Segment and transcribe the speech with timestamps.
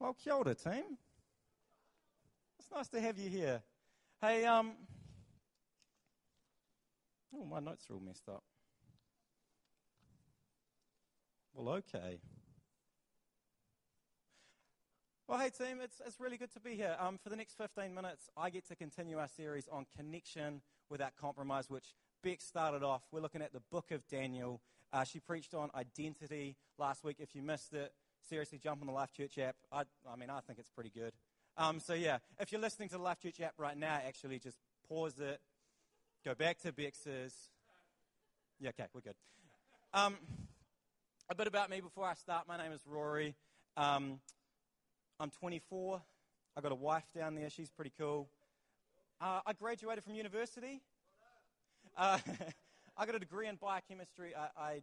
[0.00, 0.96] Well, kia ora, team.
[2.60, 3.62] It's nice to have you here.
[4.20, 4.72] Hey, um,
[7.34, 8.44] oh, my notes are all messed up.
[11.52, 12.20] Well, okay.
[15.26, 16.96] Well, hey, team, it's, it's really good to be here.
[17.00, 21.16] Um, for the next 15 minutes, I get to continue our series on connection without
[21.16, 23.02] compromise, which Beck started off.
[23.10, 24.60] We're looking at the book of Daniel.
[24.92, 27.16] Uh, she preached on identity last week.
[27.18, 27.92] If you missed it,
[28.28, 29.56] seriously, jump on the Life Church app.
[29.72, 31.12] I, I mean, I think it's pretty good.
[31.56, 34.58] Um, so, yeah, if you're listening to the Life Church app right now, actually just
[34.88, 35.40] pause it,
[36.24, 37.34] go back to Bex's.
[38.60, 39.14] Yeah, okay, we're good.
[39.94, 40.16] Um,
[41.30, 42.46] a bit about me before I start.
[42.46, 43.34] My name is Rory.
[43.76, 44.20] Um,
[45.18, 46.00] I'm 24.
[46.56, 47.50] I've got a wife down there.
[47.50, 48.28] She's pretty cool.
[49.20, 50.80] Uh, I graduated from university.
[51.96, 52.18] Uh,
[52.96, 54.34] I got a degree in biochemistry.
[54.34, 54.82] I, I,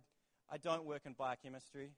[0.52, 1.92] I don't work in biochemistry.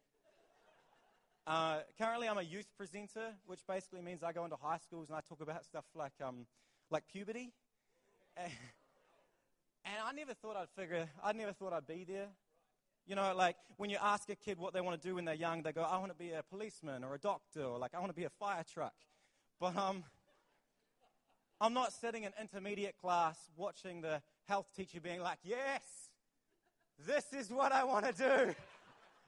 [1.48, 5.18] Uh, currently, I'm a youth presenter, which basically means I go into high schools and
[5.18, 6.46] I talk about stuff like, um,
[6.92, 7.54] like puberty.
[8.36, 8.52] And,
[9.86, 12.28] and I never thought I'd figure, I never thought I'd be there.
[13.08, 15.36] You know, like when you ask a kid what they want to do when they're
[15.36, 18.00] young, they go, I want to be a policeman or a doctor, or like, I
[18.00, 18.96] want to be a fire truck.
[19.58, 20.04] But um,
[21.62, 26.10] I'm not sitting in intermediate class watching the health teacher being like, yes,
[27.08, 28.54] this is what I want to do.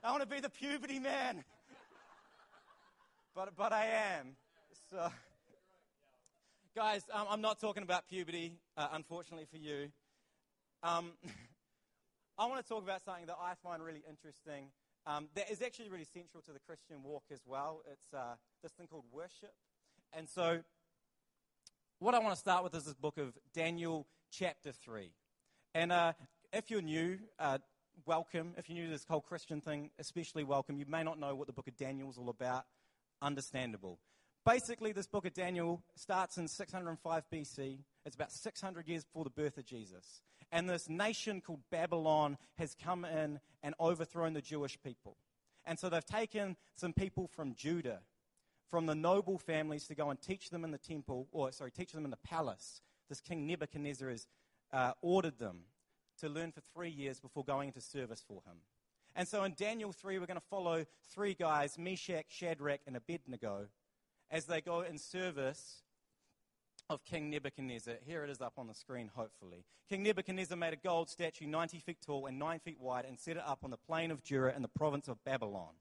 [0.04, 1.46] I want to be the puberty man
[3.40, 3.86] but, but I
[4.18, 4.36] am.
[4.90, 5.10] So,
[6.76, 9.88] guys, um, I'm not talking about puberty, uh, unfortunately for you.
[10.84, 11.12] Um,
[12.38, 14.72] I want to talk about something that I find really interesting
[15.08, 17.82] um, that is actually really central to the Christian walk as well.
[17.90, 19.54] It's uh, this thing called worship.
[20.12, 20.60] And so,
[22.00, 25.12] what I want to start with is this book of Daniel, chapter 3.
[25.76, 26.12] And uh,
[26.52, 27.60] if you're new, uh,
[28.06, 28.54] welcome.
[28.58, 30.78] If you're new to this whole Christian thing, especially welcome.
[30.78, 32.66] You may not know what the book of Daniel is all about
[33.22, 34.00] understandable.
[34.46, 37.80] Basically, this book of Daniel starts in 605 BC.
[38.06, 40.22] It's about 600 years before the birth of Jesus.
[40.52, 45.18] And this nation called Babylon has come in and overthrown the Jewish people.
[45.66, 48.00] And so they've taken some people from Judah,
[48.72, 51.92] from the noble families, to go and teach them in the temple, or sorry, teach
[51.92, 52.82] them in the palace.
[53.08, 54.28] This King Nebuchadnezzar has
[54.72, 55.66] uh, ordered them
[56.22, 58.58] to learn for three years before going into service for him.
[59.16, 63.68] And so in Daniel 3, we're going to follow three guys, Meshach, Shadrach, and Abednego,
[64.32, 65.82] as they go in service
[66.90, 67.96] of King Nebuchadnezzar.
[68.06, 69.66] Here it is up on the screen, hopefully.
[69.90, 73.38] King Nebuchadnezzar made a gold statue 90 feet tall and 9 feet wide and set
[73.38, 75.74] it up on the plain of Dura in the province of Babylon.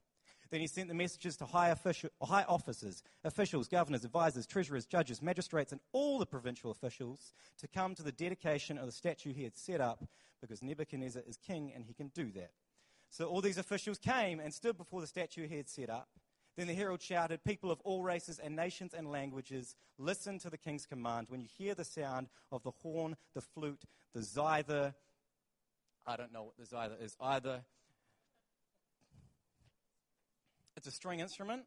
[0.51, 5.21] Then he sent the messages to high, official, high officers, officials, governors, advisors, treasurers, judges,
[5.21, 9.43] magistrates, and all the provincial officials to come to the dedication of the statue he
[9.43, 10.03] had set up
[10.41, 12.51] because Nebuchadnezzar is king and he can do that.
[13.09, 16.09] So all these officials came and stood before the statue he had set up.
[16.55, 20.57] Then the herald shouted, People of all races and nations and languages, listen to the
[20.57, 21.27] king's command.
[21.29, 23.83] When you hear the sound of the horn, the flute,
[24.13, 24.93] the zither,
[26.05, 27.61] I don't know what the zither is either.
[30.75, 31.63] It's a string instrument.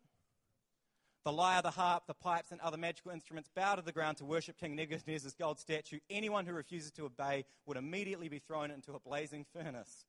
[1.24, 4.24] The lyre, the harp, the pipes, and other magical instruments bow to the ground to
[4.24, 6.00] worship King Nebuchadnezzar's gold statue.
[6.10, 10.04] Anyone who refuses to obey would immediately be thrown into a blazing furnace.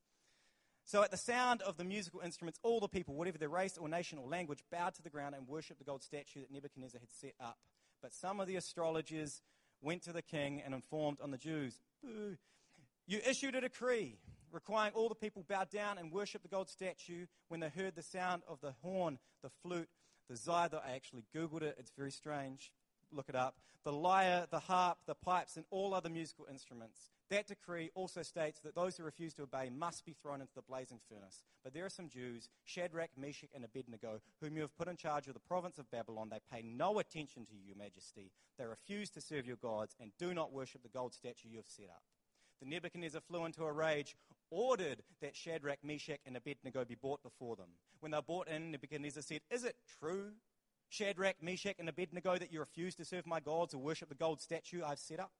[0.86, 3.88] So, at the sound of the musical instruments, all the people, whatever their race or
[3.88, 7.12] nation or language, bowed to the ground and worshipped the gold statue that Nebuchadnezzar had
[7.12, 7.58] set up.
[8.02, 9.42] But some of the astrologers
[9.82, 11.76] went to the king and informed on the Jews.
[12.04, 12.36] Boo.
[13.06, 14.18] You issued a decree
[14.52, 18.04] requiring all the people bow down and worship the gold statue when they heard the
[18.04, 19.90] sound of the horn, the flute,
[20.30, 20.80] the zither.
[20.86, 22.72] I actually Googled it, it's very strange.
[23.12, 23.58] Look it up.
[23.84, 27.00] The lyre, the harp, the pipes, and all other musical instruments.
[27.34, 30.62] That decree also states that those who refuse to obey must be thrown into the
[30.62, 31.42] blazing furnace.
[31.64, 35.28] But there are some Jews, Shadrach, Meshach, and Abednego, whom you have put in charge
[35.28, 36.30] of the province of Babylon.
[36.30, 38.30] They pay no attention to you, Your Majesty.
[38.60, 41.66] They refuse to serve your gods and do not worship the gold statue you have
[41.66, 42.04] set up.
[42.62, 44.16] The Nebuchadnezzar flew into a rage,
[44.52, 47.70] ordered that Shadrach, Meshach, and Abednego be brought before them.
[48.00, 50.34] When they were brought in, Nebuchadnezzar said, Is it true,
[50.88, 54.40] Shadrach, Meshach, and Abednego, that you refuse to serve my gods or worship the gold
[54.40, 55.32] statue I've set up?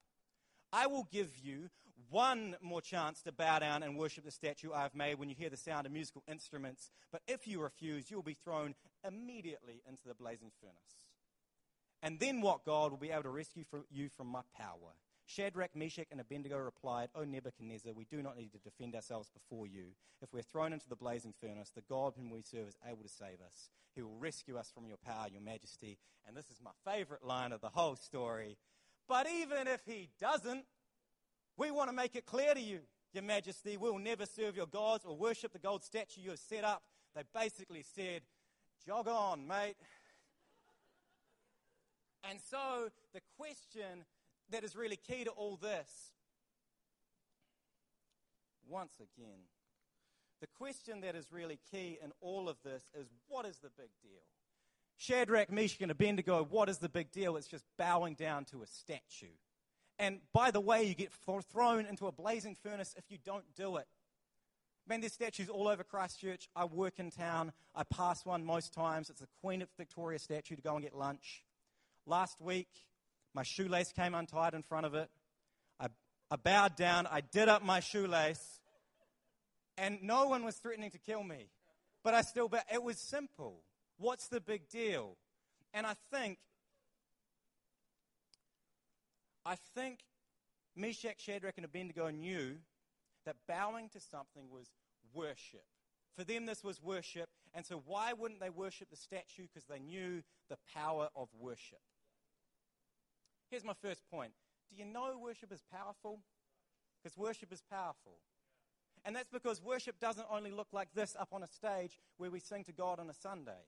[0.74, 1.70] I will give you
[2.10, 5.36] one more chance to bow down and worship the statue I have made when you
[5.38, 6.90] hear the sound of musical instruments.
[7.12, 8.74] But if you refuse, you will be thrown
[9.08, 10.76] immediately into the blazing furnace.
[12.02, 14.96] And then what God will be able to rescue you from my power?
[15.26, 19.68] Shadrach, Meshach, and Abednego replied, O Nebuchadnezzar, we do not need to defend ourselves before
[19.68, 19.86] you.
[20.22, 23.10] If we're thrown into the blazing furnace, the God whom we serve is able to
[23.10, 23.70] save us.
[23.96, 25.98] He will rescue us from your power, your majesty.
[26.28, 28.58] And this is my favorite line of the whole story.
[29.08, 30.66] But even if he doesn't,
[31.58, 32.80] we want to make it clear to you,
[33.14, 36.64] Your Majesty, we'll never serve your gods or worship the gold statue you have set
[36.64, 36.84] up.
[37.16, 38.22] They basically said,
[38.86, 39.76] jog on, mate.
[42.30, 44.06] And so, the question
[44.50, 46.14] that is really key to all this,
[48.66, 49.42] once again,
[50.40, 53.90] the question that is really key in all of this is what is the big
[54.02, 54.24] deal?
[54.98, 57.36] Shadrach, Meshach, and Abednego, what is the big deal?
[57.36, 59.34] It's just bowing down to a statue.
[60.00, 61.12] And by the way, you get
[61.52, 63.88] thrown into a blazing furnace if you don't do it.
[64.88, 66.50] Man, there's statues all over Christchurch.
[66.56, 67.54] I work in town.
[67.74, 69.10] I pass one most times.
[69.10, 71.44] It's the Queen of Victoria statue to go and get lunch.
[72.06, 72.68] Last week,
[73.34, 75.10] my shoelace came untied in front of it.
[75.80, 75.88] I,
[76.30, 77.08] I bowed down.
[77.08, 78.60] I did up my shoelace.
[79.78, 81.48] And no one was threatening to kill me.
[82.04, 83.62] But I still, but it was simple.
[84.04, 85.16] What's the big deal?
[85.74, 86.38] And I think,
[89.46, 90.00] I think
[90.76, 92.58] Meshach, Shadrach, and Abednego knew
[93.26, 94.68] that bowing to something was
[95.14, 95.64] worship.
[96.18, 97.30] For them, this was worship.
[97.54, 99.44] And so, why wouldn't they worship the statue?
[99.44, 101.80] Because they knew the power of worship.
[103.50, 104.34] Here's my first point
[104.70, 106.20] Do you know worship is powerful?
[107.02, 108.18] Because worship is powerful.
[109.06, 112.42] And that's because worship doesn't only look like this up on a stage where we
[112.42, 113.64] sing to God on a Sunday.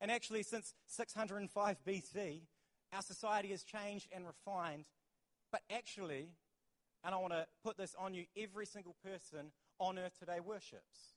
[0.00, 2.40] And actually, since 605 BC,
[2.92, 4.84] our society has changed and refined.
[5.50, 6.28] But actually,
[7.04, 11.14] and I want to put this on you, every single person on earth today worships.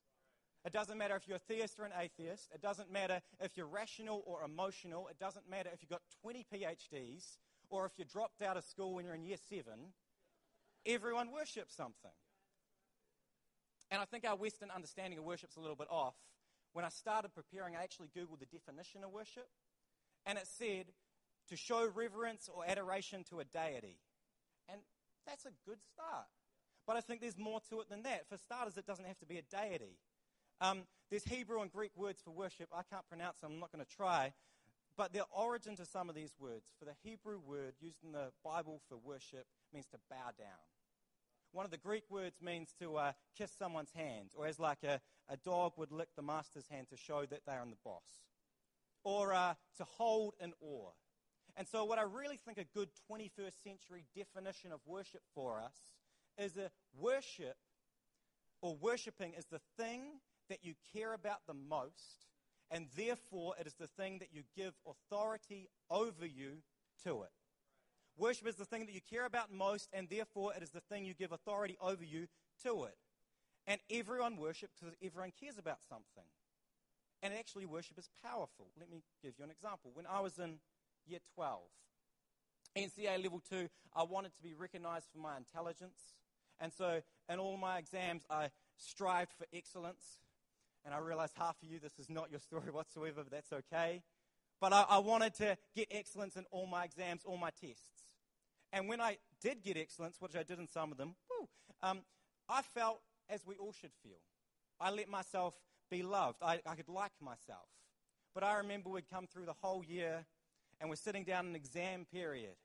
[0.65, 2.49] It doesn't matter if you're a theist or an atheist.
[2.53, 5.07] It doesn't matter if you're rational or emotional.
[5.07, 7.37] It doesn't matter if you've got 20 PhDs
[7.69, 9.93] or if you dropped out of school when you're in year seven.
[10.85, 12.11] Everyone worships something.
[13.91, 16.15] And I think our Western understanding of worship's a little bit off.
[16.73, 19.47] When I started preparing, I actually Googled the definition of worship,
[20.25, 20.85] and it said
[21.49, 23.97] to show reverence or adoration to a deity.
[24.71, 24.81] And
[25.25, 26.27] that's a good start.
[26.85, 28.27] But I think there's more to it than that.
[28.29, 29.97] For starters, it doesn't have to be a deity.
[30.61, 32.69] Um, there's Hebrew and Greek words for worship.
[32.73, 34.33] I can't pronounce them, I'm not going to try.
[34.97, 38.31] But the origin to some of these words, for the Hebrew word used in the
[38.43, 40.59] Bible for worship, means to bow down.
[41.51, 44.99] One of the Greek words means to uh, kiss someone's hand, or as like a,
[45.29, 48.25] a dog would lick the master's hand to show that they are in the boss,
[49.03, 50.91] or uh, to hold in awe.
[51.55, 55.75] And so, what I really think a good 21st century definition of worship for us
[56.37, 57.57] is a worship
[58.61, 60.01] or worshiping is the thing
[60.49, 62.27] that you care about the most,
[62.71, 66.57] and therefore it is the thing that you give authority over you
[67.03, 67.31] to it.
[68.17, 71.05] Worship is the thing that you care about most, and therefore it is the thing
[71.05, 72.27] you give authority over you
[72.63, 72.97] to it.
[73.69, 76.25] And everyone worships because everyone cares about something.
[77.21, 78.67] And actually, worship is powerful.
[78.79, 79.91] Let me give you an example.
[79.93, 80.55] When I was in
[81.05, 81.61] year 12.
[82.77, 86.13] NCEA level 2, I wanted to be recognized for my intelligence.
[86.59, 90.03] And so in all my exams, I strived for excellence.
[90.85, 94.01] And I realized half of you, this is not your story whatsoever, but that's okay.
[94.61, 97.83] But I, I wanted to get excellence in all my exams, all my tests.
[98.71, 101.47] And when I did get excellence, which I did in some of them, woo,
[101.81, 101.99] um,
[102.47, 104.19] I felt as we all should feel.
[104.79, 105.53] I let myself
[105.89, 106.37] be loved.
[106.41, 107.67] I, I could like myself.
[108.33, 110.25] But I remember we'd come through the whole year
[110.79, 112.55] and we're sitting down an exam period.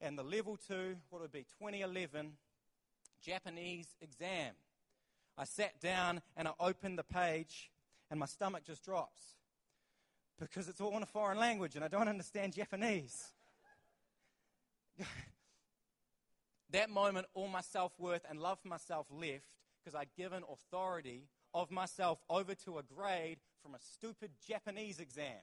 [0.00, 2.32] And the level two, what would be 2011
[3.20, 4.54] Japanese exam.
[5.36, 7.70] I sat down and I opened the page,
[8.10, 9.20] and my stomach just drops
[10.38, 13.28] because it's all in a foreign language and I don't understand Japanese.
[16.72, 19.44] that moment, all my self worth and love for myself left
[19.82, 25.42] because I'd given authority of myself over to a grade from a stupid Japanese exam.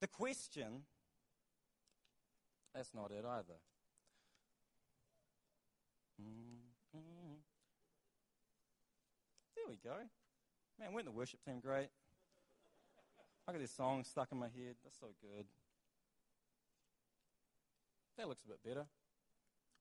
[0.00, 0.82] The question,
[2.74, 3.58] that's not it either.
[6.20, 7.34] Mm-hmm.
[9.56, 9.96] There we go.
[10.78, 11.88] Man, weren't the worship team great?
[13.46, 14.76] I got this song stuck in my head.
[14.82, 15.46] That's so good.
[18.18, 18.86] That looks a bit better.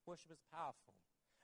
[0.06, 0.94] Worship is powerful.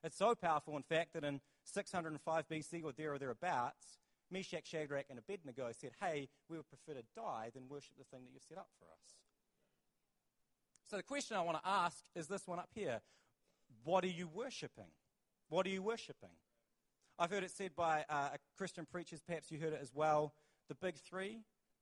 [0.03, 3.99] It's so powerful, in fact, that in 605 BC or there or thereabouts,
[4.29, 8.25] Meshach, Shadrach, and Abednego said, Hey, we would prefer to die than worship the thing
[8.25, 9.15] that you've set up for us.
[10.89, 13.01] So the question I want to ask is this one up here
[13.83, 14.91] What are you worshipping?
[15.49, 16.35] What are you worshipping?
[17.19, 20.33] I've heard it said by uh, Christian preachers, perhaps you heard it as well.
[20.69, 21.39] The big three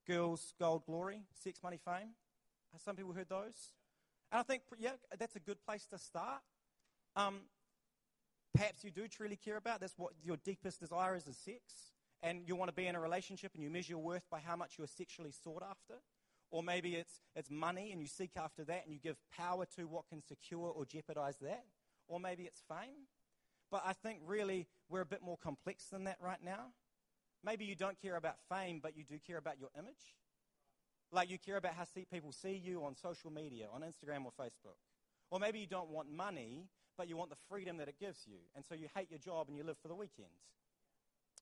[0.07, 2.11] girls, gold, glory, sex, money, fame.
[2.71, 3.73] Have some people heard those?
[4.31, 6.41] And I think, yeah, that's a good place to start.
[7.15, 7.41] Um,
[8.53, 9.79] perhaps you do truly care about.
[9.79, 11.61] That's what your deepest desire is, is sex
[12.21, 14.55] and you want to be in a relationship and you measure your worth by how
[14.55, 15.95] much you're sexually sought after.
[16.51, 19.83] Or maybe it's, it's money and you seek after that and you give power to
[19.83, 21.65] what can secure or jeopardize that.
[22.07, 23.07] Or maybe it's fame.
[23.71, 26.71] But I think really we're a bit more complex than that right now.
[27.43, 30.15] Maybe you don't care about fame, but you do care about your image.
[31.11, 34.77] Like you care about how people see you on social media, on Instagram or Facebook.
[35.29, 38.37] Or maybe you don't want money, but you want the freedom that it gives you.
[38.55, 40.29] And so you hate your job and you live for the weekend.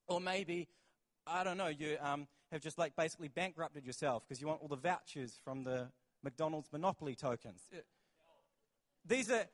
[0.07, 0.67] Or maybe,
[1.25, 4.67] I don't know, you um, have just like basically bankrupted yourself because you want all
[4.67, 5.87] the vouchers from the
[6.23, 7.61] McDonald's Monopoly tokens.
[9.05, 9.45] These are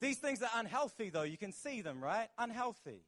[0.00, 1.22] these things are unhealthy though.
[1.22, 2.28] You can see them, right?
[2.38, 3.00] Unhealthy.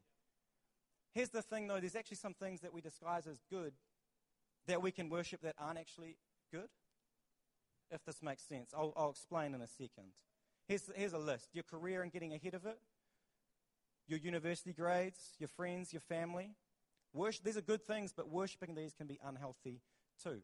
[1.12, 3.72] Here's the thing though, there's actually some things that we disguise as good
[4.66, 6.16] that we can worship that aren't actually
[6.52, 6.68] good.
[7.90, 8.72] If this makes sense.
[8.76, 10.12] I'll, I'll explain in a second.
[10.68, 12.78] Here's, here's a list your career and getting ahead of it,
[14.06, 16.50] your university grades, your friends, your family.
[17.14, 19.80] Worship, these are good things, but worshiping these can be unhealthy
[20.22, 20.42] too.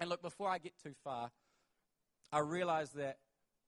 [0.00, 1.30] And look, before I get too far,
[2.32, 3.18] I realize that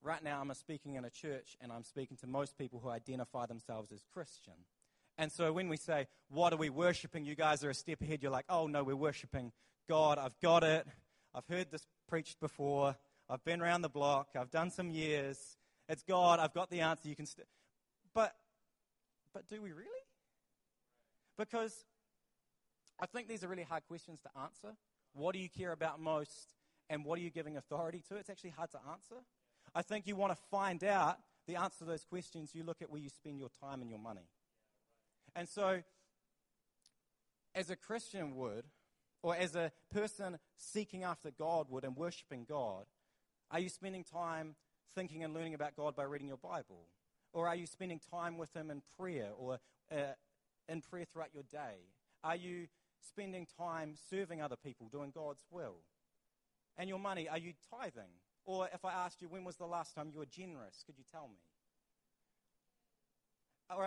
[0.03, 3.47] right now I'm speaking in a church and I'm speaking to most people who identify
[3.47, 4.55] themselves as Christian.
[5.17, 7.25] And so when we say, What are we worshiping?
[7.25, 8.23] You guys are a step ahead.
[8.23, 9.53] You're like, Oh, no, we're worshiping
[9.89, 10.19] God.
[10.19, 10.87] I've got it.
[11.35, 12.97] I've heard this preached before.
[13.29, 14.29] I've been around the block.
[14.39, 15.39] I've done some years.
[15.89, 16.39] It's God.
[16.39, 17.09] I've got the answer.
[17.09, 17.27] You can.
[17.27, 17.47] St-.
[18.15, 18.35] But,
[19.33, 19.89] but do we really?
[21.37, 21.75] Because
[23.01, 24.77] I think these are really hard questions to answer.
[25.15, 26.49] What do you care about most?
[26.89, 28.17] And what are you giving authority to?
[28.17, 29.17] It's actually hard to answer.
[29.75, 32.55] I think you want to find out the answer to those questions.
[32.55, 34.29] You look at where you spend your time and your money.
[35.35, 35.83] And so,
[37.55, 38.65] as a Christian would,
[39.23, 42.85] or as a person seeking after God would and worshiping God,
[43.51, 44.55] are you spending time
[44.95, 46.89] thinking and learning about God by reading your Bible?
[47.33, 49.59] Or are you spending time with Him in prayer or
[49.93, 50.15] uh,
[50.69, 51.85] in prayer throughout your day?
[52.25, 52.67] Are you
[53.07, 55.77] spending time serving other people, doing God's will?
[56.77, 58.11] And your money, are you tithing?
[58.45, 61.05] Or if I asked you, when was the last time you were generous, could you
[61.11, 61.41] tell me?
[63.77, 63.87] Or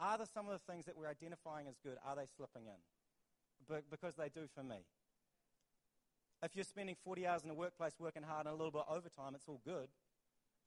[0.00, 2.80] are there some of the things that we're identifying as good, are they slipping in?
[3.90, 4.76] because they do for me.
[6.42, 8.96] If you're spending 40 hours in a workplace working hard and a little bit of
[8.96, 9.88] overtime, it's all good.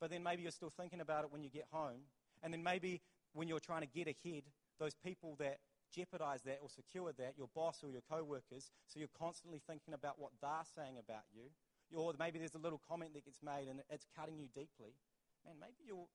[0.00, 2.08] But then maybe you're still thinking about it when you get home.
[2.42, 3.02] And then maybe
[3.34, 4.44] when you're trying to get ahead,
[4.78, 5.58] those people that
[5.94, 10.18] jeopardize that or secure that, your boss or your co-workers, so you're constantly thinking about
[10.18, 11.48] what they're saying about you.
[11.96, 14.96] Or maybe there's a little comment that gets made and it's cutting you deeply.
[15.44, 16.08] Man, maybe you're,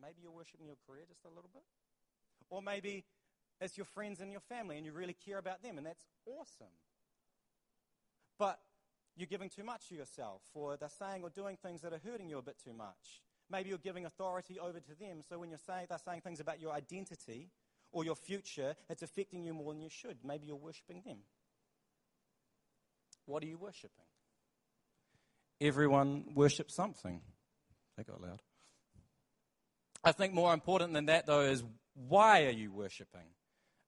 [0.00, 1.64] maybe you're worshiping your career just a little bit.
[2.50, 3.04] Or maybe
[3.60, 6.74] it's your friends and your family and you really care about them, and that's awesome.
[8.38, 8.58] But
[9.16, 12.28] you're giving too much to yourself, or they're saying or doing things that are hurting
[12.28, 13.22] you a bit too much.
[13.50, 16.60] Maybe you're giving authority over to them, so when you're saying they're saying things about
[16.60, 17.50] your identity
[17.92, 20.18] or your future, it's affecting you more than you should.
[20.24, 21.18] Maybe you're worshiping them.
[23.26, 24.04] What are you worshiping?
[25.60, 27.20] Everyone worships something.
[27.96, 28.42] They got loud.
[30.02, 31.62] I think more important than that, though, is
[31.94, 33.28] why are you worshiping?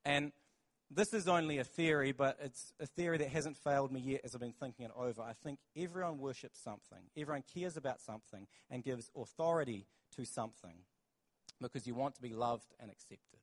[0.04, 0.33] And
[0.90, 4.34] this is only a theory, but it's a theory that hasn't failed me yet as
[4.34, 5.22] I've been thinking it over.
[5.22, 10.76] I think everyone worships something, everyone cares about something, and gives authority to something
[11.60, 13.40] because you want to be loved and accepted.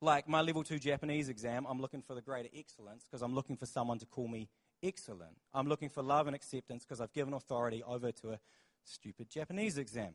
[0.00, 3.56] Like my level two Japanese exam, I'm looking for the greater excellence because I'm looking
[3.56, 4.48] for someone to call me
[4.82, 5.36] excellent.
[5.52, 8.38] I'm looking for love and acceptance because I've given authority over to a
[8.84, 10.14] stupid Japanese exam.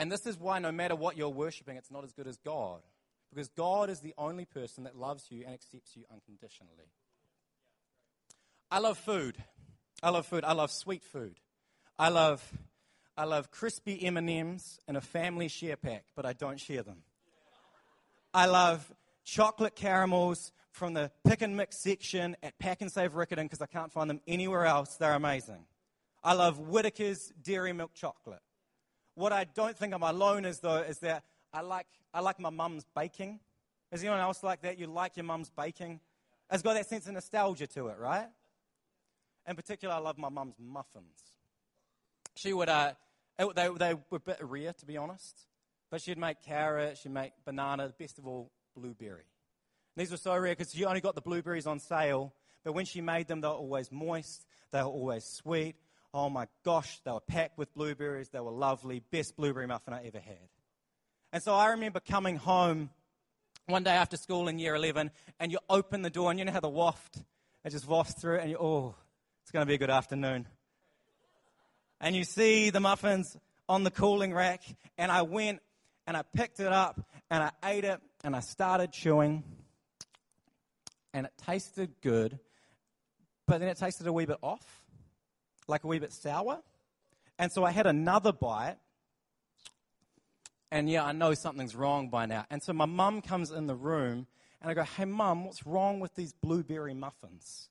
[0.00, 2.80] And this is why no matter what you're worshiping, it's not as good as God.
[3.28, 6.90] Because God is the only person that loves you and accepts you unconditionally.
[8.70, 9.36] I love food.
[10.02, 10.42] I love food.
[10.42, 11.38] I love sweet food.
[11.98, 12.42] I love,
[13.14, 17.02] I love crispy M&Ms in a family share pack, but I don't share them.
[18.32, 18.90] I love
[19.22, 24.08] chocolate caramels from the pick and mix section at Pak'nSave Riccarton because I can't find
[24.08, 24.96] them anywhere else.
[24.96, 25.66] They're amazing.
[26.24, 28.40] I love Whittaker's Dairy Milk Chocolate.
[29.20, 32.48] What I don't think I'm alone is, though, is that I like, I like my
[32.48, 33.38] mum's baking.
[33.92, 34.78] Is anyone else like that?
[34.78, 36.00] You like your mum's baking?
[36.50, 38.28] It's got that sense of nostalgia to it, right?
[39.46, 41.20] In particular, I love my mum's muffins.
[42.34, 42.92] She would, uh,
[43.38, 45.38] it, they, they were a bit rare, to be honest.
[45.90, 49.26] But she'd make carrot, she'd make banana, best of all, blueberry.
[49.98, 52.32] These were so rare because she only got the blueberries on sale.
[52.64, 55.76] But when she made them, they were always moist, they were always sweet,
[56.12, 58.28] Oh my gosh, they were packed with blueberries.
[58.30, 59.02] They were lovely.
[59.10, 60.48] Best blueberry muffin I ever had.
[61.32, 62.90] And so I remember coming home
[63.66, 66.50] one day after school in year 11, and you open the door, and you know
[66.52, 67.18] how the waft,
[67.64, 68.96] it just wafts through, and you, oh,
[69.42, 70.48] it's going to be a good afternoon.
[72.00, 73.36] And you see the muffins
[73.68, 74.62] on the cooling rack,
[74.98, 75.60] and I went
[76.06, 77.00] and I picked it up,
[77.30, 79.44] and I ate it, and I started chewing,
[81.14, 82.40] and it tasted good,
[83.46, 84.79] but then it tasted a wee bit off
[85.70, 86.60] like a wee bit sour.
[87.38, 88.76] And so I had another bite.
[90.70, 92.44] And yeah, I know something's wrong by now.
[92.50, 94.26] And so my mum comes in the room
[94.60, 97.70] And I go, Hey, mum, what's wrong with these blueberry muffins?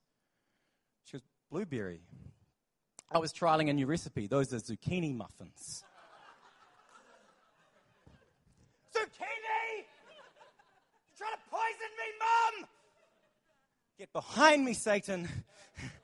[1.06, 2.02] She goes, Blueberry.
[3.12, 4.28] I was trialing a new recipe.
[4.28, 5.84] Those are zucchini muffins.
[8.96, 9.86] zucchini!
[11.08, 12.70] You're trying to poison me, mum!
[13.98, 15.28] Get behind me, Satan.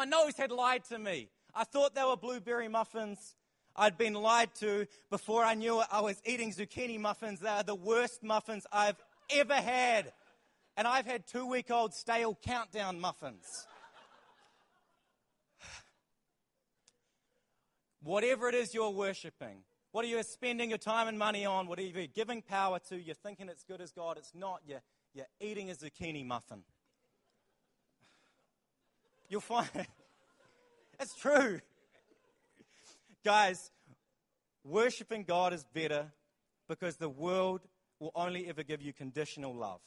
[0.00, 1.28] My nose had lied to me.
[1.54, 3.34] I thought they were blueberry muffins.
[3.76, 5.88] I'd been lied to before I knew it.
[5.92, 7.40] I was eating zucchini muffins.
[7.40, 8.96] They are the worst muffins I've
[9.28, 10.10] ever had.
[10.78, 13.66] And I've had two week old stale countdown muffins.
[18.02, 21.66] Whatever it is you're worshiping, what are you spending your time and money on?
[21.66, 22.98] What are you giving power to?
[22.98, 24.16] You're thinking it's good as God.
[24.16, 24.62] It's not.
[24.66, 24.80] You're,
[25.12, 26.62] you're eating a zucchini muffin.
[29.30, 29.68] You'll find
[31.00, 31.60] it's true.
[33.24, 33.70] Guys,
[34.64, 36.12] worshiping God is better
[36.68, 37.60] because the world
[38.00, 39.80] will only ever give you conditional love.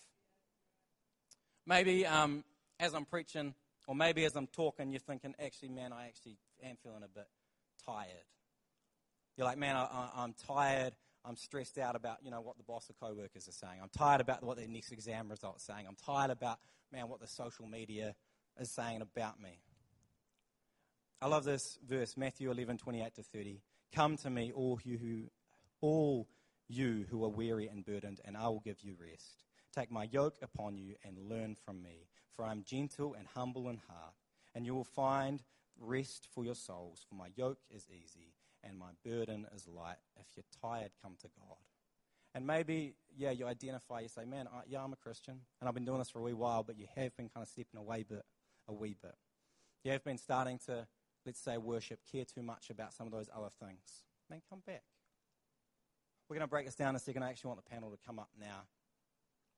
[1.68, 2.46] Maybe um,
[2.80, 3.54] as I'm preaching,
[3.86, 7.28] or maybe as I'm talking, you're thinking, actually, man, I actually am feeling a bit
[7.86, 8.08] tired.
[9.36, 10.94] You're like, man, I, am tired.
[11.26, 13.80] I'm stressed out about, you know, what the boss or co-workers are saying.
[13.82, 15.86] I'm tired about what their next exam results saying.
[15.88, 16.60] I'm tired about,
[16.92, 18.16] man, what the social media
[18.60, 19.60] is saying about me.
[21.22, 23.62] I love this verse, Matthew 11, 28 to 30.
[23.94, 25.24] Come to me, all you who,
[25.82, 26.28] all
[26.68, 29.44] you who are weary and burdened, and I will give you rest.
[29.74, 33.70] Take my yoke upon you and learn from me, for I am gentle and humble
[33.70, 34.14] in heart,
[34.54, 35.42] and you will find
[35.80, 37.06] rest for your souls.
[37.08, 38.34] For my yoke is easy
[38.64, 39.98] and my burden is light.
[40.18, 41.58] If you're tired, come to God.
[42.36, 45.76] And maybe, yeah, you identify, you say, man, I, yeah, I'm a Christian, and I've
[45.76, 48.04] been doing this for a wee while, but you have been kind of stepping away
[48.04, 48.24] bit,
[48.68, 49.16] a wee bit.
[49.84, 50.88] You have been starting to,
[51.26, 54.06] let's say, worship, care too much about some of those other things.
[54.30, 54.84] Man, come back.
[56.30, 57.24] We're going to break this down in a second.
[57.24, 58.64] I actually want the panel to come up now.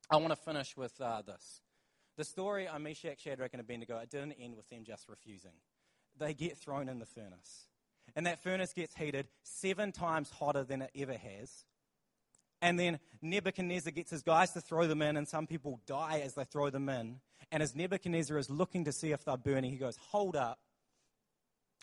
[0.10, 1.62] I want to finish with uh, this.
[2.18, 5.51] The story of Meshach, Shadrach, and Abednego, it didn't end with them just refusing.
[6.18, 7.68] They get thrown in the furnace.
[8.16, 11.66] And that furnace gets heated seven times hotter than it ever has.
[12.62, 16.36] And then Nebuchadnezzar gets his guys to throw them in, and some people die as
[16.36, 17.20] they throw them in.
[17.51, 20.60] And as Nebuchadnezzar is looking to see if they're burning, he goes, Hold up.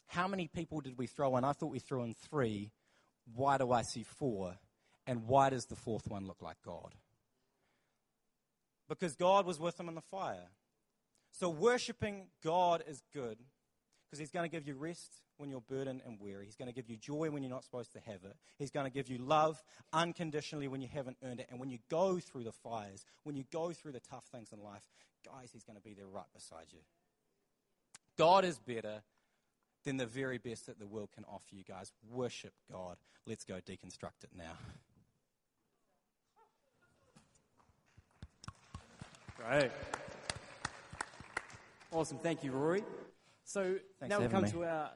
[0.07, 1.45] How many people did we throw in?
[1.45, 2.71] I thought we threw in three.
[3.35, 4.57] Why do I see four?
[5.07, 6.95] And why does the fourth one look like God?
[8.89, 10.49] Because God was with them in the fire.
[11.31, 13.39] So worshiping God is good
[14.05, 16.45] because he's going to give you rest when you're burdened and weary.
[16.45, 18.37] He's going to give you joy when you're not supposed to have it.
[18.59, 19.63] He's going to give you love
[19.95, 21.47] unconditionally when you haven't earned it.
[21.51, 24.63] And when you go through the fires, when you go through the tough things in
[24.63, 24.83] life,
[25.25, 26.81] guys, He's going to be there right beside you.
[28.19, 29.03] God is better
[29.85, 31.93] than the very best that the world can offer you, guys.
[32.11, 32.97] Worship God.
[33.27, 34.53] Let's go deconstruct it now.
[39.37, 39.71] Great.
[41.91, 42.19] Awesome.
[42.19, 42.85] Thank you, Rory.
[43.45, 44.51] So Thanks now we come me.
[44.51, 44.91] to our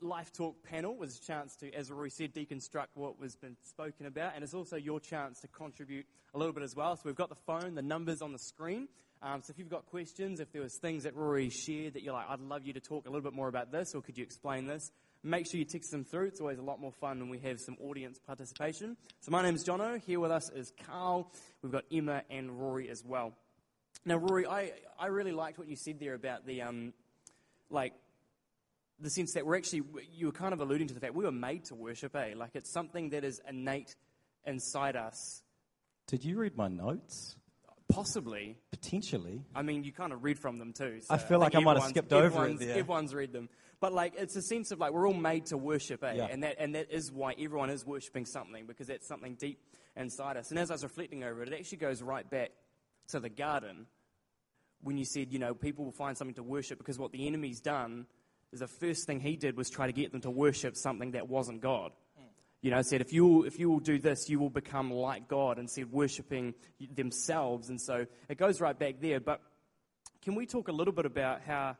[0.00, 3.56] Life Talk panel it was a chance to, as Rory said, deconstruct what was been
[3.62, 6.96] spoken about, and it's also your chance to contribute a little bit as well.
[6.96, 8.88] So we've got the phone, the numbers on the screen.
[9.26, 12.12] Um, so if you've got questions, if there was things that Rory shared that you're
[12.12, 14.22] like, I'd love you to talk a little bit more about this, or could you
[14.22, 14.92] explain this?
[15.24, 16.26] Make sure you text them through.
[16.26, 18.96] It's always a lot more fun when we have some audience participation.
[19.22, 20.00] So my name name's Jono.
[20.00, 21.32] Here with us is Carl.
[21.60, 23.32] We've got Emma and Rory as well.
[24.04, 26.92] Now, Rory, I, I really liked what you said there about the um,
[27.68, 27.94] like
[29.00, 29.82] the sense that we're actually,
[30.14, 32.34] you were kind of alluding to the fact we were made to worship, eh?
[32.36, 33.96] Like it's something that is innate
[34.44, 35.42] inside us.
[36.06, 37.34] Did you read my notes?
[37.88, 38.58] Possibly.
[38.70, 39.42] Potentially.
[39.54, 41.00] I mean, you kind of read from them too.
[41.00, 42.70] So I feel I like I might have skipped over it there.
[42.70, 43.48] Everyone's read them.
[43.80, 46.14] But like, it's a sense of like, we're all made to worship, eh?
[46.14, 46.28] Yeah.
[46.30, 49.60] And, that, and that is why everyone is worshiping something, because that's something deep
[49.96, 50.50] inside us.
[50.50, 52.50] And as I was reflecting over it, it actually goes right back
[53.08, 53.86] to the garden
[54.82, 57.60] when you said, you know, people will find something to worship because what the enemy's
[57.60, 58.06] done
[58.52, 61.28] is the first thing he did was try to get them to worship something that
[61.28, 61.92] wasn't God.
[62.66, 65.60] You know, said if you if you will do this, you will become like God,
[65.60, 66.52] and said worshiping
[66.96, 69.20] themselves, and so it goes right back there.
[69.20, 69.40] But
[70.20, 71.76] can we talk a little bit about how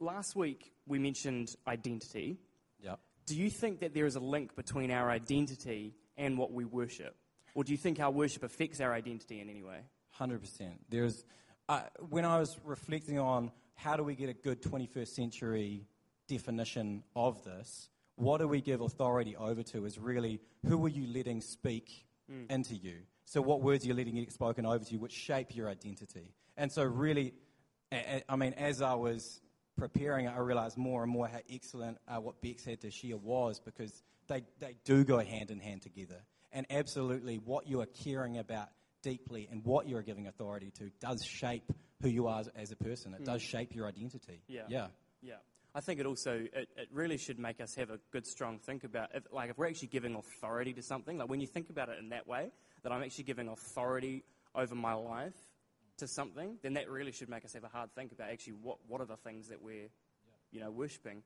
[0.00, 2.38] last week we mentioned identity?
[2.80, 2.94] Yeah.
[3.26, 7.14] Do you think that there is a link between our identity and what we worship,
[7.54, 9.80] or do you think our worship affects our identity in any way?
[10.12, 10.80] Hundred percent.
[10.88, 11.26] There's
[11.68, 15.86] uh, when I was reflecting on how do we get a good 21st century
[16.26, 21.06] definition of this, what do we give authority over to is really who are you
[21.12, 22.50] letting speak mm.
[22.50, 22.98] into you?
[23.24, 26.34] So, what words are you letting get spoken over to you, which shape your identity?
[26.56, 27.34] And so, really,
[28.28, 29.40] I mean, as I was
[29.76, 33.60] preparing, I realized more and more how excellent uh, what Bex had to share was
[33.60, 36.22] because they, they do go hand in hand together.
[36.52, 38.68] And absolutely, what you are caring about
[39.02, 42.76] deeply, and what you're giving authority to does shape who you are as, as a
[42.76, 43.14] person.
[43.14, 43.26] It mm.
[43.26, 44.42] does shape your identity.
[44.46, 44.62] Yeah.
[44.68, 44.86] Yeah.
[45.20, 45.34] Yeah.
[45.74, 48.84] I think it also it, it really should make us have a good, strong think
[48.84, 51.18] about if, like if we're actually giving authority to something.
[51.18, 52.50] Like when you think about it in that way,
[52.82, 54.22] that I'm actually giving authority
[54.54, 55.34] over my life
[55.98, 58.78] to something, then that really should make us have a hard think about actually what,
[58.86, 59.88] what are the things that we're,
[60.52, 61.22] you know, worshipping.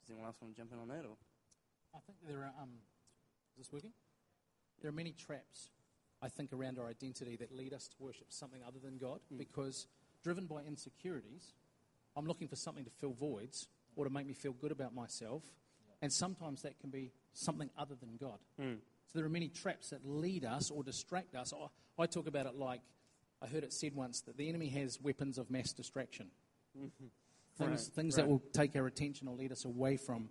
[0.00, 1.04] Does anyone else want to jump in on that?
[1.04, 1.16] Or?
[1.94, 2.52] I think there are.
[2.62, 2.70] Um,
[3.58, 3.92] is this working?
[4.80, 5.70] There are many traps,
[6.22, 9.38] I think, around our identity that lead us to worship something other than God, mm.
[9.38, 9.86] because
[10.22, 11.54] driven by insecurities,
[12.16, 15.42] I'm looking for something to fill voids or to make me feel good about myself.
[16.02, 18.38] And sometimes that can be something other than God.
[18.60, 18.78] Mm.
[19.06, 21.52] So there are many traps that lead us or distract us.
[21.52, 22.80] I, I, talk about it like
[23.42, 26.28] I heard it said once that the enemy has weapons of mass distraction.
[26.78, 27.06] Mm-hmm.
[27.58, 27.94] Things, right.
[27.94, 28.24] things right.
[28.24, 30.28] that will take our attention or lead us away from,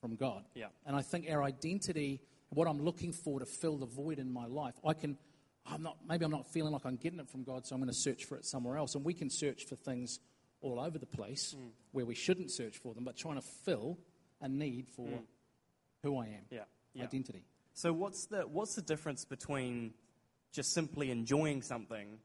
[0.00, 0.44] from God.
[0.54, 0.66] Yeah.
[0.86, 4.46] And I think our identity, what I'm looking for to fill the void in my
[4.46, 5.18] life, I can,
[5.66, 7.92] I'm not, maybe I'm not feeling like I'm getting it from God, so I'm going
[7.92, 8.94] to search for it somewhere else.
[8.94, 10.20] And we can search for things
[10.60, 11.68] all over the place mm.
[11.92, 13.98] where we shouldn't search for them, but trying to fill
[14.40, 15.22] a need for mm.
[16.02, 16.60] who I am, yeah.
[16.94, 17.04] Yeah.
[17.04, 17.44] identity.
[17.74, 19.94] So what's the what's the difference between
[20.52, 22.18] just simply enjoying something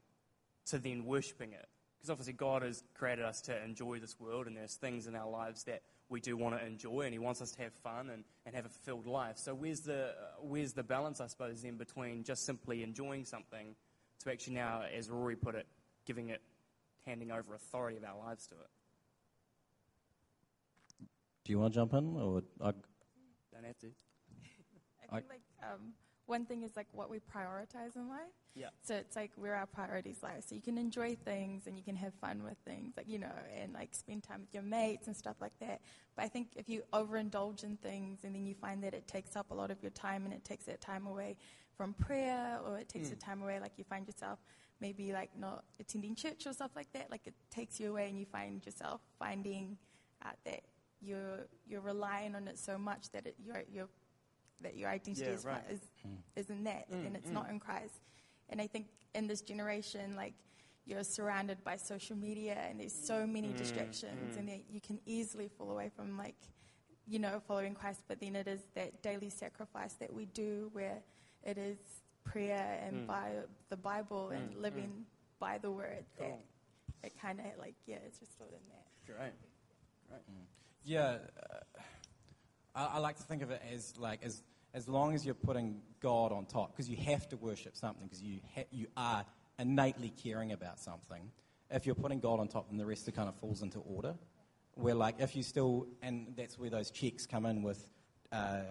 [0.66, 1.66] to then worshipping it?
[1.96, 5.30] Because obviously God has created us to enjoy this world, and there's things in our
[5.30, 8.24] lives that we do want to enjoy, and He wants us to have fun and,
[8.44, 9.38] and have a fulfilled life.
[9.38, 13.74] So where's the uh, where's the balance, I suppose, then between just simply enjoying something
[14.24, 15.66] to actually now, as Rory put it,
[16.04, 16.40] giving it
[17.06, 18.70] handing over authority of our lives to it.
[21.44, 22.72] Do you want to jump in, or I
[23.52, 23.86] don't have to?
[25.10, 25.92] I think like um,
[26.26, 28.32] one thing is like what we prioritize in life.
[28.54, 28.68] Yeah.
[28.82, 30.40] So it's like where our priorities lie.
[30.40, 33.32] So you can enjoy things and you can have fun with things, like you know,
[33.60, 35.82] and like spend time with your mates and stuff like that.
[36.16, 39.36] But I think if you overindulge in things and then you find that it takes
[39.36, 41.36] up a lot of your time and it takes that time away
[41.76, 43.10] from prayer, or it takes mm.
[43.10, 44.38] the time away, like you find yourself
[44.80, 47.10] maybe like not attending church or stuff like that.
[47.10, 49.78] Like it takes you away and you find yourself finding
[50.24, 50.62] out that
[51.00, 53.88] you're you're relying on it so much that it, you're, you're
[54.60, 55.62] that your identity yeah, is, right.
[55.70, 56.16] is, mm.
[56.36, 57.34] is in that mm, and it's mm.
[57.34, 58.00] not in Christ.
[58.48, 60.34] And I think in this generation, like
[60.86, 64.38] you're surrounded by social media and there's so many mm, distractions mm.
[64.38, 66.36] and you can easily fall away from like
[67.06, 68.02] you know following Christ.
[68.08, 71.02] But then it is that daily sacrifice that we do where
[71.42, 71.78] it is
[72.24, 73.06] prayer and mm.
[73.06, 73.30] by
[73.70, 74.36] the Bible mm.
[74.36, 75.04] and living mm.
[75.38, 76.28] by the word cool.
[76.28, 79.32] that it kind of like yeah it's just all in there right
[80.10, 80.44] right mm.
[80.84, 81.18] yeah
[81.50, 81.80] uh,
[82.74, 85.80] I, I, like to think of it as like as as long as you're putting
[86.00, 89.24] God on top because you have to worship something because you ha- you are
[89.58, 91.30] innately caring about something
[91.70, 94.14] if you're putting God on top then the rest of kind of falls into order
[94.74, 97.90] where like if you still and that's where those checks come in with
[98.34, 98.62] uh,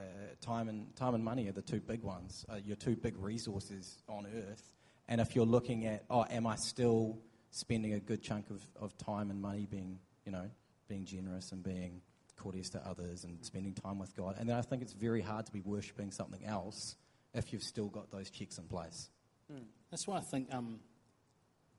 [0.41, 3.97] time and time and money are the two big ones, uh, your two big resources
[4.09, 4.73] on earth.
[5.07, 7.19] And if you're looking at, oh, am I still
[7.51, 10.49] spending a good chunk of, of time and money being, you know,
[10.87, 12.01] being generous and being
[12.35, 14.35] courteous to others and spending time with God?
[14.37, 16.95] And then I think it's very hard to be worshipping something else
[17.33, 19.09] if you've still got those checks in place.
[19.51, 19.63] Mm.
[19.91, 20.79] That's why I think um,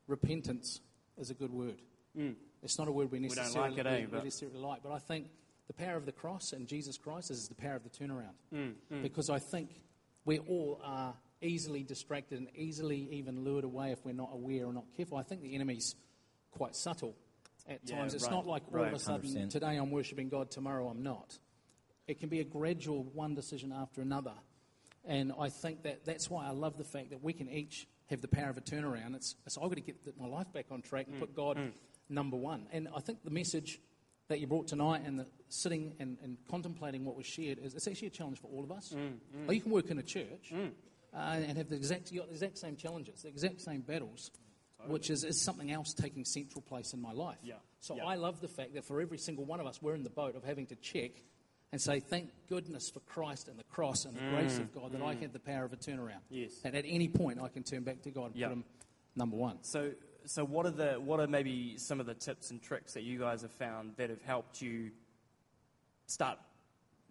[0.06, 0.80] repentance
[1.18, 1.80] is a good word.
[2.18, 2.34] Mm.
[2.62, 4.92] It's not a word we necessarily, we don't like, it, eh, we necessarily like, but
[4.92, 5.26] I think
[5.66, 8.34] the power of the cross and Jesus Christ is the power of the turnaround.
[8.52, 9.02] Mm, mm.
[9.02, 9.70] Because I think
[10.24, 14.72] we all are easily distracted and easily even lured away if we're not aware or
[14.72, 15.18] not careful.
[15.18, 15.94] I think the enemy's
[16.50, 17.14] quite subtle
[17.68, 18.14] at yeah, times.
[18.14, 19.50] It's right, not like all right, of a sudden 100%.
[19.50, 21.38] today I'm worshipping God, tomorrow I'm not.
[22.06, 24.34] It can be a gradual one decision after another.
[25.06, 28.20] And I think that that's why I love the fact that we can each have
[28.20, 29.14] the power of a turnaround.
[29.14, 31.56] It's, it's I've got to get my life back on track and mm, put God
[31.56, 31.72] mm.
[32.08, 32.66] number one.
[32.72, 33.80] And I think the message
[34.28, 37.86] that you brought tonight and the sitting and, and contemplating what was shared is it's
[37.86, 38.94] actually a challenge for all of us.
[38.94, 39.54] Mm, mm.
[39.54, 40.70] You can work in a church mm.
[41.14, 44.30] uh, and have the exact, the exact same challenges, the exact same battles,
[44.78, 44.92] totally.
[44.92, 47.38] which is, is something else taking central place in my life.
[47.42, 47.54] Yeah.
[47.80, 48.06] So yeah.
[48.06, 50.36] I love the fact that for every single one of us, we're in the boat
[50.36, 51.12] of having to check
[51.70, 55.02] and say, thank goodness for Christ and the cross and the grace of God that
[55.02, 55.22] I mm.
[55.22, 56.22] have the power of a turnaround.
[56.30, 56.52] Yes.
[56.64, 58.64] And at any point, I can turn back to God and put Him
[59.16, 59.58] number one.
[59.62, 59.90] So
[60.26, 63.18] so what are the what are maybe some of the tips and tricks that you
[63.18, 64.90] guys have found that have helped you
[66.06, 66.38] start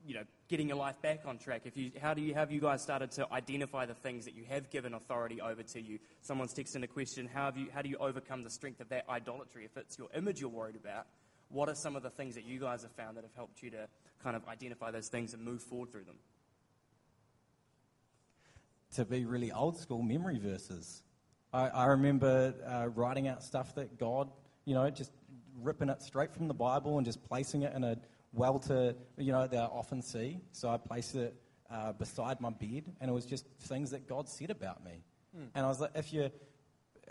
[0.06, 1.62] you know getting your life back on track?
[1.65, 4.43] If you how do you have you guys started to identify the things that you
[4.49, 5.99] have given authority over to you?
[6.21, 9.06] Someone's texting a question how have you how do you overcome the strength of that
[9.10, 9.65] idolatry?
[9.65, 11.06] If it's your image you're worried about
[11.49, 13.69] what are some of the things that you guys have found that have helped you
[13.69, 13.88] to
[14.23, 16.15] kind of identify those things and move forward through them?
[18.95, 21.04] To be really old school memory verses
[21.53, 24.29] I, I remember uh, writing out stuff that God,
[24.65, 25.11] you know, just
[25.61, 27.97] ripping it straight from the Bible and just placing it in a
[28.33, 30.39] well to, you know, that I often see.
[30.51, 31.35] So I placed it
[31.69, 35.03] uh, beside my bed, and it was just things that God said about me.
[35.37, 35.49] Mm.
[35.55, 36.31] And I was like, if you,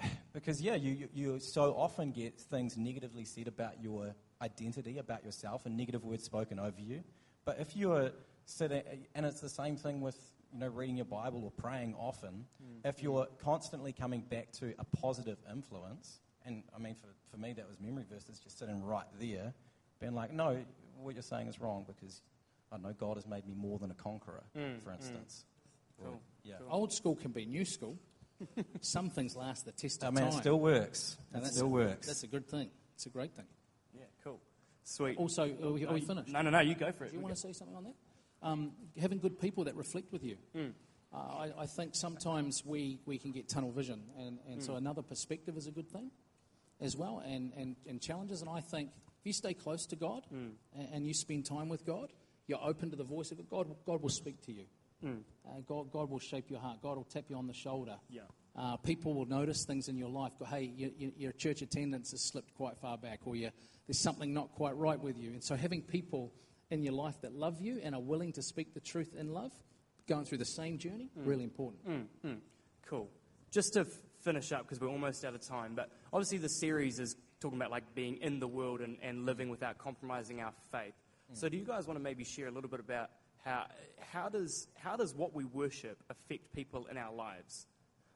[0.33, 5.66] because yeah, you, you so often get things negatively said about your identity, about yourself,
[5.66, 7.05] and negative words spoken over you.
[7.44, 8.11] But if you're
[8.44, 8.83] sitting,
[9.14, 10.18] and it's the same thing with
[10.53, 12.88] you know reading your Bible or praying often, mm.
[12.88, 17.53] if you're constantly coming back to a positive influence, and I mean for, for me
[17.55, 19.55] that was memory verses just sitting right there,
[20.01, 20.59] being like, no,
[21.01, 22.23] what you're saying is wrong because
[22.71, 24.83] I don't know God has made me more than a conqueror, mm.
[24.83, 24.97] for mm.
[24.97, 25.45] instance.
[25.45, 26.05] Mm.
[26.05, 26.21] Cool.
[26.43, 26.55] yeah.
[26.59, 26.69] Cool.
[26.71, 27.97] Old school can be new school.
[28.81, 30.38] Some things last the test of I mean, time.
[30.38, 31.17] it still works.
[31.33, 32.07] And it still works.
[32.07, 32.71] That's a good thing.
[32.95, 33.47] It's a great thing.
[33.95, 34.41] Yeah, cool.
[34.85, 35.17] Sweet.
[35.17, 36.29] Also, are we, are we finished?
[36.29, 37.11] No, no, no, you go for it.
[37.11, 37.95] Do you want to say something on that?
[38.42, 40.37] Um, having good people that reflect with you.
[40.57, 40.72] Mm.
[41.14, 44.66] Uh, I, I, think sometimes we, we can get tunnel vision, and, and mm.
[44.66, 46.11] so another perspective is a good thing
[46.81, 48.40] as well, and, and, and challenges.
[48.40, 50.50] And I think if you stay close to God mm.
[50.76, 52.12] and, and, you spend time with God,
[52.46, 54.64] you're open to the voice of God, God will speak to you.
[55.05, 55.20] Mm.
[55.46, 56.78] Uh, God, God will shape your heart.
[56.83, 57.96] God will tap you on the shoulder.
[58.09, 58.22] Yeah.
[58.57, 60.33] Uh, people will notice things in your life.
[60.38, 64.33] Go, hey, you, you, your church attendance has slipped quite far back, or there's something
[64.33, 65.31] not quite right with you.
[65.31, 66.33] And so, having people
[66.73, 69.53] in your life that love you and are willing to speak the truth in love,
[70.09, 71.27] going through the same journey, mm.
[71.27, 71.87] really important.
[71.87, 72.39] Mm, mm.
[72.87, 73.11] Cool.
[73.51, 73.87] Just to f-
[74.23, 77.71] finish up, because we're almost out of time, but obviously the series is talking about
[77.71, 80.95] like being in the world and, and living without compromising our faith.
[81.31, 81.37] Mm.
[81.37, 83.11] So, do you guys want to maybe share a little bit about
[83.45, 83.67] how,
[84.01, 87.67] how, does, how does what we worship affect people in our lives?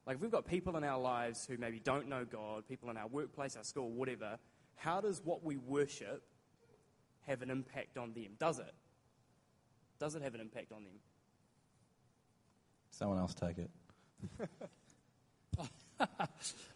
[0.07, 2.97] Like, if we've got people in our lives who maybe don't know God, people in
[2.97, 4.39] our workplace, our school, whatever,
[4.77, 6.23] how does what we worship
[7.27, 8.35] have an impact on them?
[8.39, 8.73] Does it?
[9.99, 10.93] Does it have an impact on them?
[12.91, 13.69] Someone else take it.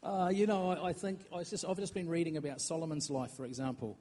[0.03, 3.31] uh, you know, I, I think I just, I've just been reading about Solomon's life,
[3.31, 3.97] for example.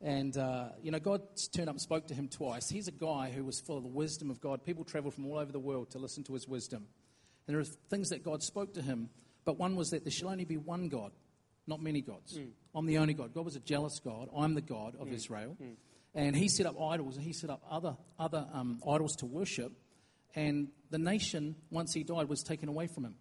[0.00, 2.68] And, uh, you know, God turned up and spoke to him twice.
[2.68, 4.64] He's a guy who was full of the wisdom of God.
[4.64, 6.86] People traveled from all over the world to listen to his wisdom.
[7.46, 9.10] And there are things that God spoke to him,
[9.44, 11.12] but one was that there shall only be one God,
[11.66, 12.36] not many gods.
[12.36, 12.50] Mm.
[12.74, 13.32] I'm the only God.
[13.32, 14.28] God was a jealous God.
[14.36, 15.14] I'm the God of mm.
[15.14, 15.56] Israel.
[15.62, 15.74] Mm.
[16.14, 19.72] And he set up idols and he set up other, other um, idols to worship.
[20.34, 23.14] And the nation, once he died, was taken away from him.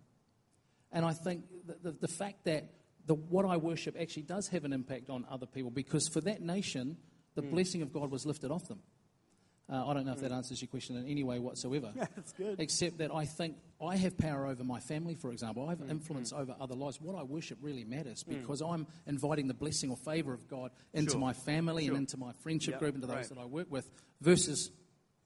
[0.92, 2.70] And I think the, the, the fact that
[3.06, 6.42] the, what I worship actually does have an impact on other people because for that
[6.42, 6.98] nation,
[7.36, 7.52] the mm.
[7.52, 8.80] blessing of God was lifted off them.
[9.70, 11.92] Uh, I don't know if that answers your question in any way whatsoever.
[11.96, 12.60] Yeah, that's good.
[12.60, 15.66] Except that I think I have power over my family, for example.
[15.66, 15.90] I have mm.
[15.90, 16.40] influence mm.
[16.40, 17.00] over other lives.
[17.00, 18.40] What I worship really matters mm.
[18.42, 21.22] because I'm inviting the blessing or favor of God into sure.
[21.22, 21.94] my family sure.
[21.94, 22.80] and into my friendship yep.
[22.80, 23.30] group, into those right.
[23.30, 24.72] that I work with, versus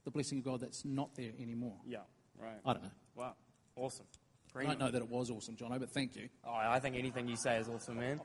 [0.03, 1.77] the blessing of God that's not there anymore.
[1.85, 1.99] Yeah,
[2.39, 2.59] right.
[2.63, 2.91] I don't know.
[3.15, 3.35] Wow,
[3.75, 4.05] awesome.
[4.55, 6.29] I don't know that it was awesome, Jono, but thank you.
[6.45, 8.21] Oh, I think anything you say is awesome, man.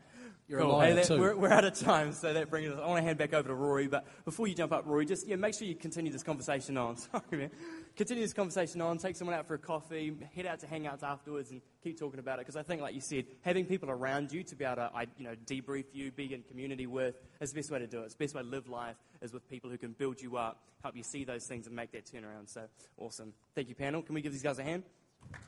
[0.48, 0.72] You're cool.
[0.72, 1.20] a liar hey, that, too.
[1.20, 2.78] We're, we're, out of time, so that brings us.
[2.82, 5.28] I want to hand back over to Rory, but before you jump up, Rory, just
[5.28, 6.96] yeah, make sure you continue this conversation on.
[6.96, 7.50] Sorry, man.
[7.96, 8.98] Continue this conversation on.
[8.98, 10.12] Take someone out for a coffee.
[10.34, 12.46] Head out to hangouts afterwards and keep talking about it.
[12.46, 15.24] Because I think, like you said, having people around you to be able to, you
[15.24, 18.06] know, debrief you, be in community with, is the best way to do it.
[18.06, 20.62] It's the best way to live life is with people who can build you up,
[20.82, 22.48] help you see those things, and make that turnaround.
[22.48, 22.62] So
[22.98, 23.34] awesome.
[23.54, 24.02] Thank you, panel.
[24.02, 24.82] Can we give these guys a hand?
[25.30, 25.38] Yeah.